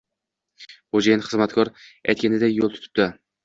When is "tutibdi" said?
2.81-3.13